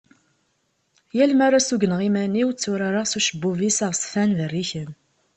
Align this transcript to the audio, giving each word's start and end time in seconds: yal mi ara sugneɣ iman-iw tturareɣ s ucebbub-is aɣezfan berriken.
yal 1.17 1.31
mi 1.37 1.43
ara 1.47 1.59
sugneɣ 1.67 1.99
iman-iw 2.07 2.49
tturareɣ 2.53 3.05
s 3.07 3.13
ucebbub-is 3.17 3.79
aɣezfan 3.85 4.31
berriken. 4.37 4.89